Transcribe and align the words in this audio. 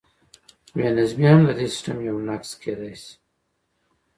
بې 0.75 0.87
نظمي 0.97 1.27
هم 1.31 1.41
د 1.47 1.49
دې 1.57 1.67
سیسټم 1.73 1.97
یو 2.09 2.17
نقص 2.29 2.49
کیدی 2.61 2.93
شي. 3.01 3.11